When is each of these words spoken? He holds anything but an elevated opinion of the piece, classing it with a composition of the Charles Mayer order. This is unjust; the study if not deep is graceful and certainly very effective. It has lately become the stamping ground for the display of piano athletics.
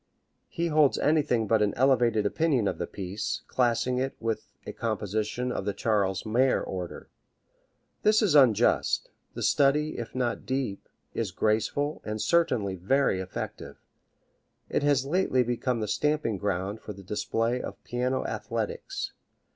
He 0.49 0.69
holds 0.69 0.97
anything 0.97 1.45
but 1.45 1.61
an 1.61 1.75
elevated 1.75 2.25
opinion 2.25 2.67
of 2.67 2.79
the 2.79 2.87
piece, 2.87 3.43
classing 3.47 3.99
it 3.99 4.15
with 4.19 4.47
a 4.65 4.73
composition 4.73 5.51
of 5.51 5.63
the 5.63 5.75
Charles 5.75 6.25
Mayer 6.25 6.59
order. 6.63 7.11
This 8.01 8.23
is 8.23 8.33
unjust; 8.33 9.11
the 9.35 9.43
study 9.43 9.99
if 9.99 10.15
not 10.15 10.43
deep 10.47 10.89
is 11.13 11.29
graceful 11.29 12.01
and 12.03 12.19
certainly 12.19 12.73
very 12.73 13.19
effective. 13.21 13.77
It 14.69 14.81
has 14.81 15.05
lately 15.05 15.43
become 15.43 15.81
the 15.81 15.87
stamping 15.87 16.37
ground 16.39 16.81
for 16.81 16.93
the 16.93 17.03
display 17.03 17.61
of 17.61 17.83
piano 17.83 18.25
athletics. 18.25 19.11